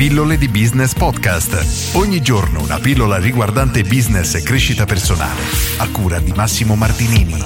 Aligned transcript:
Pillole 0.00 0.38
di 0.38 0.48
Business 0.48 0.94
Podcast. 0.94 1.94
Ogni 1.94 2.22
giorno 2.22 2.62
una 2.62 2.78
pillola 2.78 3.18
riguardante 3.18 3.82
business 3.82 4.34
e 4.34 4.42
crescita 4.42 4.86
personale. 4.86 5.42
A 5.76 5.90
cura 5.90 6.18
di 6.20 6.32
Massimo 6.34 6.74
Martinini. 6.74 7.36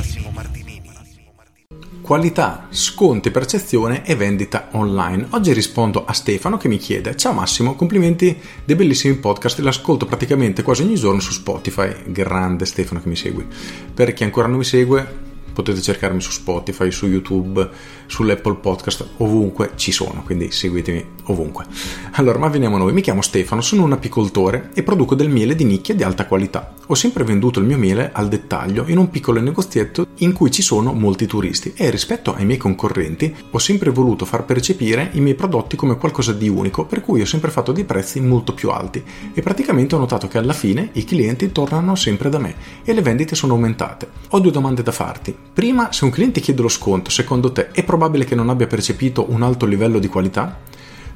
Qualità, 2.00 2.68
sconti, 2.70 3.32
percezione 3.32 4.06
e 4.06 4.14
vendita 4.14 4.68
online. 4.70 5.26
Oggi 5.30 5.52
rispondo 5.52 6.04
a 6.04 6.12
Stefano 6.12 6.56
che 6.56 6.68
mi 6.68 6.76
chiede: 6.76 7.16
Ciao 7.16 7.32
Massimo, 7.32 7.74
complimenti 7.74 8.38
dei 8.64 8.76
bellissimi 8.76 9.16
podcast. 9.16 9.58
L'ascolto 9.58 10.06
praticamente 10.06 10.62
quasi 10.62 10.82
ogni 10.82 10.94
giorno 10.94 11.18
su 11.18 11.32
Spotify. 11.32 11.92
Grande 12.06 12.66
Stefano 12.66 13.02
che 13.02 13.08
mi 13.08 13.16
segui. 13.16 13.44
Per 13.92 14.12
chi 14.12 14.22
ancora 14.22 14.46
non 14.46 14.58
mi 14.58 14.64
segue, 14.64 15.32
potete 15.54 15.80
cercarmi 15.80 16.20
su 16.20 16.30
Spotify, 16.30 16.90
su 16.90 17.06
YouTube, 17.06 17.66
sull'Apple 18.06 18.56
Podcast, 18.56 19.06
ovunque 19.18 19.70
ci 19.76 19.92
sono, 19.92 20.22
quindi 20.22 20.50
seguitemi 20.50 21.04
ovunque. 21.24 21.64
Allora, 22.12 22.38
ma 22.38 22.48
veniamo 22.48 22.76
a 22.76 22.80
noi. 22.80 22.92
Mi 22.92 23.00
chiamo 23.00 23.22
Stefano, 23.22 23.62
sono 23.62 23.84
un 23.84 23.92
apicoltore 23.92 24.70
e 24.74 24.82
produco 24.82 25.14
del 25.14 25.30
miele 25.30 25.54
di 25.54 25.64
nicchia 25.64 25.94
di 25.94 26.02
alta 26.02 26.26
qualità. 26.26 26.74
Ho 26.86 26.94
sempre 26.94 27.24
venduto 27.24 27.60
il 27.60 27.66
mio 27.66 27.78
miele 27.78 28.10
al 28.12 28.28
dettaglio 28.28 28.84
in 28.88 28.98
un 28.98 29.08
piccolo 29.08 29.40
negozietto 29.40 30.06
in 30.18 30.32
cui 30.32 30.50
ci 30.50 30.60
sono 30.60 30.92
molti 30.92 31.26
turisti 31.26 31.72
e 31.74 31.90
rispetto 31.90 32.34
ai 32.34 32.44
miei 32.44 32.58
concorrenti 32.58 33.34
ho 33.50 33.58
sempre 33.58 33.90
voluto 33.90 34.24
far 34.24 34.44
percepire 34.44 35.10
i 35.12 35.20
miei 35.20 35.34
prodotti 35.34 35.76
come 35.76 35.96
qualcosa 35.96 36.32
di 36.32 36.48
unico, 36.48 36.84
per 36.84 37.00
cui 37.00 37.20
ho 37.20 37.26
sempre 37.26 37.50
fatto 37.50 37.72
dei 37.72 37.84
prezzi 37.84 38.20
molto 38.20 38.52
più 38.52 38.70
alti 38.70 39.02
e 39.32 39.40
praticamente 39.42 39.94
ho 39.94 39.98
notato 39.98 40.28
che 40.28 40.38
alla 40.38 40.52
fine 40.52 40.90
i 40.92 41.04
clienti 41.04 41.52
tornano 41.52 41.94
sempre 41.94 42.28
da 42.28 42.38
me 42.38 42.54
e 42.84 42.92
le 42.92 43.02
vendite 43.02 43.34
sono 43.34 43.54
aumentate. 43.54 44.08
Ho 44.30 44.40
due 44.40 44.50
domande 44.50 44.82
da 44.82 44.92
farti. 44.92 45.43
Prima, 45.52 45.92
se 45.92 46.04
un 46.04 46.10
cliente 46.10 46.40
chiede 46.40 46.62
lo 46.62 46.68
sconto, 46.68 47.10
secondo 47.10 47.52
te 47.52 47.70
è 47.70 47.84
probabile 47.84 48.24
che 48.24 48.34
non 48.34 48.48
abbia 48.48 48.66
percepito 48.66 49.30
un 49.30 49.42
alto 49.42 49.66
livello 49.66 49.98
di 49.98 50.08
qualità? 50.08 50.58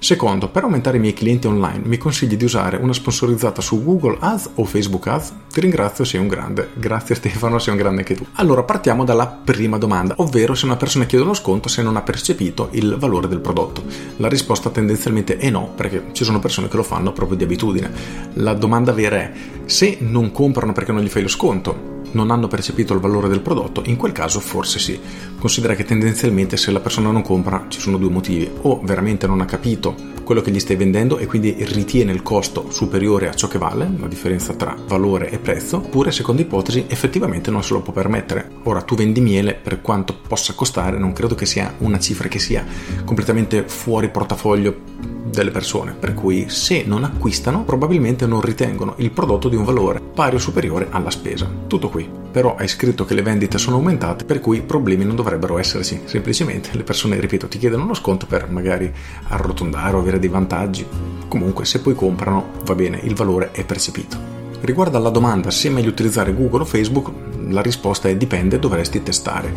Secondo, 0.00 0.48
per 0.48 0.62
aumentare 0.62 0.98
i 0.98 1.00
miei 1.00 1.12
clienti 1.12 1.48
online 1.48 1.80
mi 1.84 1.98
consigli 1.98 2.36
di 2.36 2.44
usare 2.44 2.76
una 2.76 2.92
sponsorizzata 2.92 3.60
su 3.60 3.82
Google 3.82 4.16
Ads 4.20 4.50
o 4.54 4.64
Facebook 4.64 5.08
Ads? 5.08 5.34
Ti 5.52 5.60
ringrazio, 5.60 6.04
sei 6.04 6.20
un 6.20 6.28
grande. 6.28 6.70
Grazie 6.74 7.16
Stefano, 7.16 7.58
sei 7.58 7.72
un 7.72 7.80
grande 7.80 8.02
anche 8.02 8.14
tu. 8.14 8.24
Allora 8.34 8.62
partiamo 8.62 9.04
dalla 9.04 9.26
prima 9.26 9.76
domanda, 9.76 10.14
ovvero 10.18 10.54
se 10.54 10.66
una 10.66 10.76
persona 10.76 11.04
chiede 11.04 11.24
uno 11.24 11.34
sconto 11.34 11.68
se 11.68 11.82
non 11.82 11.96
ha 11.96 12.02
percepito 12.02 12.68
il 12.72 12.94
valore 12.96 13.26
del 13.26 13.40
prodotto. 13.40 13.82
La 14.18 14.28
risposta 14.28 14.70
tendenzialmente 14.70 15.36
è 15.36 15.50
no, 15.50 15.72
perché 15.74 16.04
ci 16.12 16.22
sono 16.22 16.38
persone 16.38 16.68
che 16.68 16.76
lo 16.76 16.84
fanno 16.84 17.12
proprio 17.12 17.36
di 17.36 17.42
abitudine. 17.42 17.90
La 18.34 18.54
domanda 18.54 18.92
vera 18.92 19.16
è 19.16 19.32
se 19.64 19.96
non 20.00 20.30
comprano 20.30 20.72
perché 20.72 20.92
non 20.92 21.02
gli 21.02 21.08
fai 21.08 21.22
lo 21.22 21.28
sconto, 21.28 21.97
non 22.12 22.30
hanno 22.30 22.48
percepito 22.48 22.94
il 22.94 23.00
valore 23.00 23.28
del 23.28 23.40
prodotto, 23.40 23.82
in 23.86 23.96
quel 23.96 24.12
caso 24.12 24.40
forse 24.40 24.78
sì. 24.78 24.98
Considera 25.38 25.74
che 25.74 25.84
tendenzialmente 25.84 26.56
se 26.56 26.70
la 26.70 26.80
persona 26.80 27.10
non 27.10 27.22
compra 27.22 27.66
ci 27.68 27.80
sono 27.80 27.96
due 27.96 28.10
motivi, 28.10 28.50
o 28.62 28.80
veramente 28.82 29.26
non 29.26 29.40
ha 29.40 29.44
capito 29.44 29.94
quello 30.24 30.40
che 30.42 30.50
gli 30.50 30.60
stai 30.60 30.76
vendendo 30.76 31.18
e 31.18 31.26
quindi 31.26 31.56
ritiene 31.58 32.12
il 32.12 32.22
costo 32.22 32.70
superiore 32.70 33.28
a 33.28 33.34
ciò 33.34 33.48
che 33.48 33.58
vale, 33.58 33.90
la 33.98 34.08
differenza 34.08 34.54
tra 34.54 34.76
valore 34.86 35.30
e 35.30 35.38
prezzo, 35.38 35.78
oppure 35.78 36.12
seconda 36.12 36.42
ipotesi 36.42 36.84
effettivamente 36.88 37.50
non 37.50 37.64
se 37.64 37.72
lo 37.72 37.80
può 37.80 37.92
permettere. 37.92 38.50
Ora 38.64 38.82
tu 38.82 38.94
vendi 38.94 39.20
miele, 39.20 39.54
per 39.54 39.80
quanto 39.80 40.14
possa 40.26 40.52
costare, 40.52 40.98
non 40.98 41.12
credo 41.12 41.34
che 41.34 41.46
sia 41.46 41.74
una 41.78 41.98
cifra 41.98 42.28
che 42.28 42.38
sia 42.38 42.64
completamente 43.04 43.64
fuori 43.66 44.10
portafoglio 44.10 45.17
delle 45.30 45.50
persone, 45.50 45.94
per 45.98 46.14
cui 46.14 46.46
se 46.48 46.84
non 46.86 47.04
acquistano 47.04 47.64
probabilmente 47.64 48.26
non 48.26 48.40
ritengono 48.40 48.94
il 48.98 49.10
prodotto 49.10 49.48
di 49.48 49.56
un 49.56 49.64
valore 49.64 50.00
pari 50.00 50.36
o 50.36 50.38
superiore 50.38 50.88
alla 50.90 51.10
spesa. 51.10 51.48
Tutto 51.66 51.88
qui. 51.88 52.08
Però 52.30 52.56
hai 52.56 52.68
scritto 52.68 53.04
che 53.04 53.14
le 53.14 53.22
vendite 53.22 53.58
sono 53.58 53.76
aumentate, 53.76 54.24
per 54.24 54.40
cui 54.40 54.62
problemi 54.62 55.04
non 55.04 55.16
dovrebbero 55.16 55.58
esserci. 55.58 56.00
Semplicemente 56.04 56.70
le 56.72 56.82
persone, 56.82 57.20
ripeto, 57.20 57.48
ti 57.48 57.58
chiedono 57.58 57.84
uno 57.84 57.94
sconto 57.94 58.26
per 58.26 58.50
magari 58.50 58.92
arrotondare 59.28 59.96
o 59.96 60.00
avere 60.00 60.18
dei 60.18 60.28
vantaggi. 60.28 60.86
Comunque, 61.28 61.64
se 61.64 61.80
poi 61.80 61.94
comprano, 61.94 62.50
va 62.64 62.74
bene, 62.74 63.00
il 63.02 63.14
valore 63.14 63.50
è 63.52 63.64
percepito. 63.64 64.36
Riguardo 64.60 64.96
alla 64.96 65.10
domanda 65.10 65.50
se 65.50 65.68
è 65.68 65.70
meglio 65.70 65.90
utilizzare 65.90 66.34
Google 66.34 66.62
o 66.62 66.64
Facebook, 66.64 67.10
la 67.48 67.62
risposta 67.62 68.08
è 68.08 68.16
dipende, 68.16 68.58
dovresti 68.58 69.02
testare. 69.02 69.52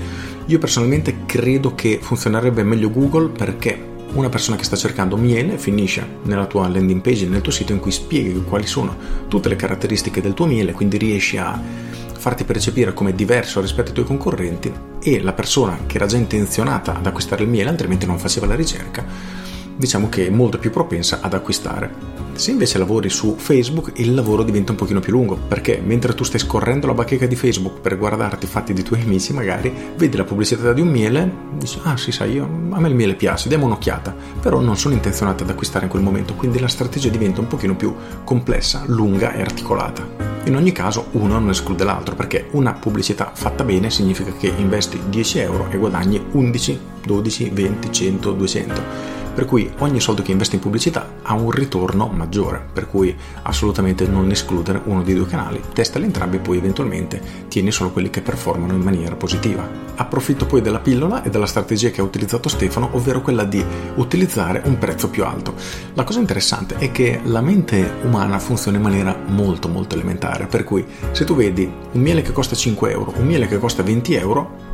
Io 0.45 0.59
personalmente 0.59 1.25
credo 1.25 1.73
che 1.73 1.99
funzionerebbe 2.01 2.63
meglio 2.63 2.91
Google 2.91 3.29
perché 3.29 3.89
una 4.13 4.29
persona 4.29 4.57
che 4.57 4.63
sta 4.63 4.75
cercando 4.75 5.15
miele 5.15 5.57
finisce 5.57 6.05
nella 6.23 6.45
tua 6.45 6.67
landing 6.67 7.01
page, 7.01 7.27
nel 7.27 7.41
tuo 7.41 7.51
sito 7.51 7.71
in 7.71 7.79
cui 7.79 7.91
spieghi 7.91 8.43
quali 8.43 8.67
sono 8.67 8.95
tutte 9.27 9.49
le 9.49 9.55
caratteristiche 9.55 10.21
del 10.21 10.33
tuo 10.33 10.45
miele, 10.45 10.73
quindi 10.73 10.97
riesci 10.97 11.37
a 11.37 11.59
farti 12.17 12.43
percepire 12.43 12.93
come 12.93 13.15
diverso 13.15 13.61
rispetto 13.61 13.89
ai 13.89 13.95
tuoi 13.95 14.05
concorrenti 14.05 14.71
e 15.01 15.21
la 15.21 15.33
persona 15.33 15.79
che 15.87 15.95
era 15.95 16.05
già 16.05 16.17
intenzionata 16.17 16.95
ad 16.95 17.05
acquistare 17.05 17.43
il 17.43 17.49
miele, 17.49 17.69
altrimenti 17.69 18.05
non 18.05 18.19
faceva 18.19 18.45
la 18.45 18.55
ricerca, 18.55 19.03
diciamo 19.75 20.09
che 20.09 20.27
è 20.27 20.29
molto 20.29 20.59
più 20.59 20.69
propensa 20.69 21.19
ad 21.21 21.33
acquistare. 21.33 22.30
Se 22.41 22.49
invece 22.49 22.79
lavori 22.79 23.07
su 23.07 23.35
Facebook 23.37 23.91
il 23.97 24.15
lavoro 24.15 24.41
diventa 24.41 24.71
un 24.71 24.77
pochino 24.79 24.99
più 24.99 25.11
lungo 25.11 25.35
perché 25.35 25.79
mentre 25.79 26.15
tu 26.15 26.23
stai 26.23 26.39
scorrendo 26.39 26.87
la 26.87 26.95
bacheca 26.95 27.27
di 27.27 27.35
Facebook 27.35 27.81
per 27.81 27.99
guardarti 27.99 28.45
i 28.45 28.47
fatti 28.47 28.73
dei 28.73 28.83
tuoi 28.83 29.01
amici 29.01 29.31
magari 29.31 29.71
vedi 29.95 30.17
la 30.17 30.23
pubblicità 30.23 30.73
di 30.73 30.81
un 30.81 30.87
miele 30.87 31.31
dici 31.59 31.79
ah 31.83 31.95
sì 31.97 32.11
sai 32.11 32.31
io, 32.31 32.45
a 32.71 32.79
me 32.79 32.87
il 32.87 32.95
miele 32.95 33.13
piace 33.13 33.47
diamo 33.47 33.67
un'occhiata. 33.67 34.15
Però 34.41 34.59
non 34.59 34.75
sono 34.75 34.95
intenzionato 34.95 35.43
ad 35.43 35.51
acquistare 35.51 35.85
in 35.85 35.91
quel 35.91 36.01
momento 36.01 36.33
quindi 36.33 36.59
la 36.59 36.67
strategia 36.67 37.09
diventa 37.09 37.41
un 37.41 37.47
pochino 37.47 37.75
più 37.75 37.93
complessa 38.23 38.81
lunga 38.87 39.33
e 39.33 39.41
articolata. 39.41 40.03
In 40.45 40.55
ogni 40.55 40.71
caso 40.71 41.09
uno 41.11 41.37
non 41.37 41.51
esclude 41.51 41.83
l'altro 41.83 42.15
perché 42.15 42.47
una 42.53 42.73
pubblicità 42.73 43.29
fatta 43.35 43.63
bene 43.63 43.91
significa 43.91 44.31
che 44.31 44.51
investi 44.57 44.99
10 45.09 45.37
euro 45.37 45.69
e 45.69 45.77
guadagni 45.77 46.19
11 46.31 46.79
12 47.05 47.49
20 47.51 47.91
100 47.91 48.31
200 48.31 49.19
per 49.33 49.45
cui 49.45 49.71
ogni 49.77 49.99
soldo 49.99 50.21
che 50.21 50.31
investi 50.31 50.55
in 50.55 50.61
pubblicità 50.61 51.10
ha 51.23 51.33
un 51.33 51.51
ritorno 51.51 52.07
maggiore, 52.07 52.65
per 52.71 52.87
cui 52.87 53.15
assolutamente 53.43 54.07
non 54.07 54.29
escludere 54.31 54.81
uno 54.85 55.03
dei 55.03 55.15
due 55.15 55.27
canali, 55.27 55.61
testali 55.73 56.05
entrambi 56.05 56.37
e 56.37 56.39
poi 56.39 56.57
eventualmente 56.57 57.21
tieni 57.47 57.71
solo 57.71 57.91
quelli 57.91 58.09
che 58.09 58.21
performano 58.21 58.73
in 58.73 58.81
maniera 58.81 59.15
positiva. 59.15 59.67
Approfitto 59.95 60.45
poi 60.45 60.61
della 60.61 60.79
pillola 60.79 61.23
e 61.23 61.29
della 61.29 61.45
strategia 61.45 61.89
che 61.89 62.01
ha 62.01 62.03
utilizzato 62.03 62.49
Stefano, 62.49 62.89
ovvero 62.93 63.21
quella 63.21 63.43
di 63.43 63.63
utilizzare 63.95 64.61
un 64.65 64.77
prezzo 64.77 65.09
più 65.09 65.23
alto. 65.23 65.53
La 65.93 66.03
cosa 66.03 66.19
interessante 66.19 66.75
è 66.77 66.91
che 66.91 67.19
la 67.23 67.41
mente 67.41 67.97
umana 68.03 68.39
funziona 68.39 68.77
in 68.77 68.83
maniera 68.83 69.17
molto 69.27 69.67
molto 69.67 69.95
elementare, 69.95 70.47
per 70.47 70.63
cui 70.63 70.85
se 71.11 71.23
tu 71.25 71.35
vedi 71.35 71.71
un 71.91 72.01
miele 72.01 72.21
che 72.21 72.31
costa 72.31 72.55
5 72.55 72.91
euro, 72.91 73.13
un 73.17 73.25
miele 73.25 73.47
che 73.47 73.59
costa 73.59 73.83
20 73.83 74.13
euro, 74.15 74.69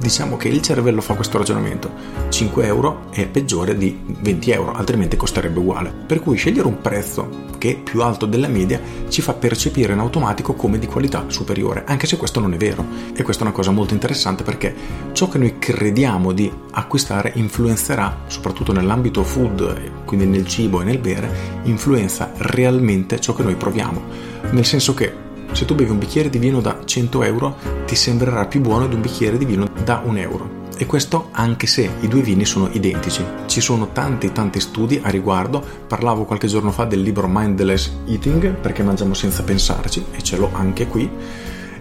diciamo 0.00 0.36
che 0.36 0.48
il 0.48 0.62
cervello 0.62 1.00
fa 1.00 1.14
questo 1.14 1.38
ragionamento. 1.38 1.90
5 2.30 2.64
euro 2.64 3.10
è 3.10 3.28
peggiore 3.28 3.76
di 3.76 4.00
20 4.06 4.50
euro, 4.50 4.72
altrimenti 4.72 5.16
costerebbe 5.16 5.58
uguale. 5.58 5.92
Per 6.06 6.20
cui 6.20 6.36
scegliere 6.36 6.66
un 6.66 6.80
prezzo 6.80 7.48
che 7.58 7.72
è 7.72 7.76
più 7.76 8.02
alto 8.02 8.24
della 8.24 8.48
media 8.48 8.80
ci 9.08 9.20
fa 9.20 9.34
percepire 9.34 9.92
in 9.92 9.98
automatico 9.98 10.54
come 10.54 10.78
di 10.78 10.86
qualità 10.86 11.24
superiore, 11.28 11.84
anche 11.86 12.06
se 12.06 12.16
questo 12.16 12.40
non 12.40 12.54
è 12.54 12.56
vero. 12.56 12.84
E 13.14 13.22
questa 13.22 13.42
è 13.42 13.46
una 13.46 13.54
cosa 13.54 13.70
molto 13.70 13.92
interessante 13.92 14.42
perché 14.42 14.74
ciò 15.12 15.28
che 15.28 15.38
noi 15.38 15.58
crediamo 15.58 16.32
di 16.32 16.50
acquistare 16.72 17.32
influenzerà, 17.34 18.22
soprattutto 18.26 18.72
nell'ambito 18.72 19.22
food, 19.22 20.04
quindi 20.06 20.24
nel 20.26 20.46
cibo 20.46 20.80
e 20.80 20.84
nel 20.84 20.98
bere, 20.98 21.60
influenza 21.64 22.32
realmente 22.36 23.20
ciò 23.20 23.34
che 23.34 23.42
noi 23.42 23.54
proviamo. 23.54 24.28
Nel 24.50 24.64
senso 24.64 24.94
che 24.94 25.28
se 25.52 25.64
tu 25.64 25.74
bevi 25.74 25.90
un 25.90 25.98
bicchiere 25.98 26.30
di 26.30 26.38
vino 26.38 26.60
da 26.60 26.80
100 26.84 27.22
euro, 27.22 27.56
ti 27.86 27.94
sembrerà 27.94 28.46
più 28.46 28.60
buono 28.60 28.86
di 28.86 28.94
un 28.94 29.00
bicchiere 29.00 29.38
di 29.38 29.44
vino 29.44 29.68
da 29.84 30.02
1 30.04 30.18
euro. 30.18 30.58
E 30.76 30.86
questo 30.86 31.28
anche 31.32 31.66
se 31.66 31.90
i 32.00 32.08
due 32.08 32.22
vini 32.22 32.46
sono 32.46 32.68
identici. 32.72 33.22
Ci 33.44 33.60
sono 33.60 33.92
tanti 33.92 34.32
tanti 34.32 34.60
studi 34.60 34.98
a 35.02 35.10
riguardo. 35.10 35.62
Parlavo 35.86 36.24
qualche 36.24 36.46
giorno 36.46 36.70
fa 36.70 36.86
del 36.86 37.02
libro 37.02 37.28
Mindless 37.28 37.92
Eating, 38.06 38.54
perché 38.54 38.82
mangiamo 38.82 39.12
senza 39.12 39.42
pensarci, 39.42 40.06
e 40.12 40.22
ce 40.22 40.38
l'ho 40.38 40.50
anche 40.54 40.86
qui. 40.86 41.10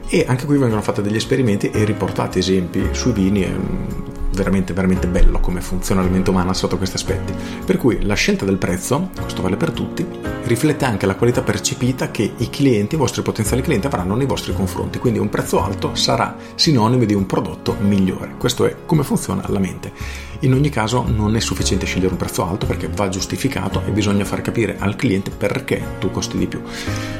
E 0.07 0.25
anche 0.27 0.45
qui 0.45 0.57
vengono 0.57 0.81
fatti 0.81 1.01
degli 1.01 1.15
esperimenti 1.15 1.69
e 1.69 1.85
riportati 1.85 2.39
esempi 2.39 2.89
sui 2.91 3.13
vini. 3.13 4.18
Veramente, 4.39 4.71
veramente 4.71 5.05
bello 5.05 5.41
come 5.41 5.59
funziona 5.59 6.01
la 6.01 6.07
mente 6.07 6.29
umana 6.29 6.53
sotto 6.53 6.77
questi 6.77 6.95
aspetti. 6.95 7.33
Per 7.65 7.75
cui 7.75 8.05
la 8.05 8.13
scelta 8.13 8.45
del 8.45 8.55
prezzo, 8.55 9.09
questo 9.19 9.41
vale 9.41 9.57
per 9.57 9.71
tutti, 9.71 10.07
riflette 10.45 10.85
anche 10.85 11.05
la 11.05 11.15
qualità 11.15 11.41
percepita 11.41 12.09
che 12.09 12.35
i 12.37 12.49
clienti, 12.49 12.95
i 12.95 12.97
vostri 12.97 13.21
potenziali 13.21 13.61
clienti, 13.61 13.87
avranno 13.87 14.15
nei 14.15 14.25
vostri 14.25 14.53
confronti. 14.53 14.97
Quindi 14.97 15.19
un 15.19 15.27
prezzo 15.27 15.61
alto 15.61 15.93
sarà 15.93 16.37
sinonimo 16.55 17.03
di 17.03 17.13
un 17.13 17.25
prodotto 17.25 17.75
migliore. 17.81 18.35
Questo 18.37 18.65
è 18.65 18.77
come 18.85 19.03
funziona 19.03 19.43
la 19.47 19.59
mente. 19.59 19.91
In 20.39 20.53
ogni 20.53 20.69
caso 20.69 21.03
non 21.05 21.35
è 21.35 21.41
sufficiente 21.41 21.85
scegliere 21.85 22.13
un 22.13 22.17
prezzo 22.17 22.47
alto 22.47 22.65
perché 22.65 22.87
va 22.87 23.09
giustificato 23.09 23.83
e 23.85 23.91
bisogna 23.91 24.23
far 24.23 24.41
capire 24.41 24.77
al 24.79 24.95
cliente 24.95 25.31
perché 25.31 25.83
tu 25.99 26.11
costi 26.11 26.37
di 26.37 26.47
più. 26.47 26.61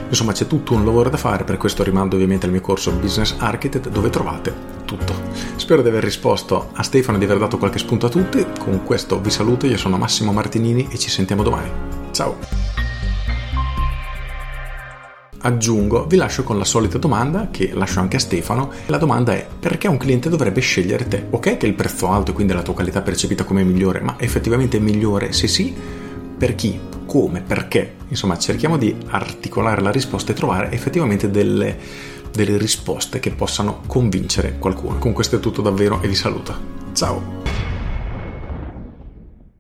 Insomma 0.08 0.32
c'è 0.32 0.48
tutto 0.48 0.74
un 0.74 0.86
lavoro 0.86 1.10
da 1.10 1.18
fare, 1.18 1.44
per 1.44 1.58
questo 1.58 1.84
rimando 1.84 2.16
ovviamente 2.16 2.46
al 2.46 2.54
mio 2.54 2.62
corso 2.62 2.92
Business 2.92 3.36
Architect 3.40 3.90
dove 3.90 4.10
trovate 4.10 4.78
tutto. 4.86 5.14
Spero 5.58 5.82
di 5.82 5.90
aver 5.90 6.04
risposto 6.04 6.70
a 6.74 6.82
Stefano 6.82 7.09
e 7.16 7.20
di 7.20 7.26
aver 7.26 7.40
dato 7.40 7.58
qualche 7.58 7.80
spunto 7.80 8.06
a 8.06 8.10
tutti. 8.10 8.46
Con 8.60 8.84
questo 8.84 9.20
vi 9.20 9.30
saluto, 9.30 9.68
io 9.68 9.78
sono 9.78 9.98
Massimo 9.98 10.32
Martinini 10.32 10.88
e 10.92 10.98
ci 10.98 11.10
sentiamo 11.10 11.44
domani. 11.44 11.72
Ciao! 12.12 12.38
aggiungo, 15.42 16.06
vi 16.06 16.18
lascio 16.18 16.44
con 16.44 16.58
la 16.58 16.66
solita 16.66 16.98
domanda 16.98 17.48
che 17.50 17.72
lascio 17.74 18.00
anche 18.00 18.18
a 18.18 18.20
Stefano. 18.20 18.72
La 18.88 18.98
domanda 18.98 19.34
è 19.34 19.48
perché 19.60 19.88
un 19.88 19.98
cliente 19.98 20.28
dovrebbe 20.28 20.60
scegliere 20.60 21.08
te? 21.08 21.28
Ok 21.30 21.56
che 21.58 21.66
il 21.66 21.76
prezzo 21.76 22.10
alto 22.10 22.32
e 22.32 22.34
quindi 22.34 22.54
la 22.54 22.62
tua 22.62 22.74
qualità 22.74 23.02
percepita 23.02 23.46
come 23.46 23.64
migliore, 23.64 24.02
ma 24.02 24.16
effettivamente 24.20 24.78
è 24.78 24.80
migliore? 24.82 25.32
Se 25.32 25.48
sì, 25.48 25.74
per 26.38 26.56
chi? 26.56 26.98
come, 27.10 27.42
perché. 27.42 27.96
Insomma, 28.10 28.38
cerchiamo 28.38 28.78
di 28.78 28.96
articolare 29.08 29.82
la 29.82 29.90
risposta 29.90 30.32
e 30.32 30.36
trovare 30.36 30.72
effettivamente 30.72 31.32
delle, 31.32 31.76
delle 32.32 32.56
risposte 32.56 33.20
che 33.20 33.32
possano 33.32 33.82
convincere 33.88 34.58
qualcuno. 34.60 35.00
Con 35.00 35.12
questo 35.12 35.38
è 35.38 35.40
tutto 35.40 35.64
davvero 35.64 36.00
e 36.04 36.08
vi 36.08 36.14
saluto. 36.14 36.79
Ciao! 37.00 37.39